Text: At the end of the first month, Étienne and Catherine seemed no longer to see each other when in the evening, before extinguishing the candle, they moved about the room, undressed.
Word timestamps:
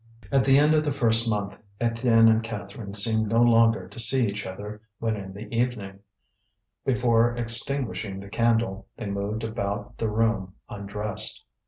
At 0.31 0.45
the 0.45 0.57
end 0.57 0.73
of 0.73 0.83
the 0.83 0.91
first 0.91 1.29
month, 1.29 1.59
Étienne 1.79 2.27
and 2.27 2.41
Catherine 2.41 2.95
seemed 2.95 3.27
no 3.27 3.39
longer 3.39 3.87
to 3.87 3.99
see 3.99 4.25
each 4.27 4.47
other 4.47 4.81
when 4.97 5.15
in 5.15 5.31
the 5.31 5.47
evening, 5.55 5.99
before 6.83 7.37
extinguishing 7.37 8.19
the 8.19 8.27
candle, 8.27 8.87
they 8.97 9.05
moved 9.11 9.43
about 9.43 9.99
the 9.99 10.09
room, 10.09 10.55
undressed. 10.67 11.45